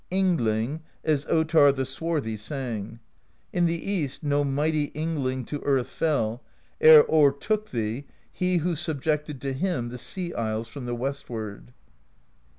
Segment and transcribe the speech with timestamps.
[0.11, 2.99] Yngling, as Ottarr the Swarthy sang:
[3.53, 6.41] In the East no mighty Yngling To earth fell,
[6.81, 11.65] ere o'ertook thee He who subjected to him The Sea isles from the w^estward.